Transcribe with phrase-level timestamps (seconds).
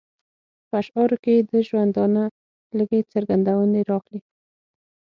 [0.69, 2.23] په اشعارو کې یې د ژوندانه
[2.77, 4.19] لږې څرګندونې راغلې.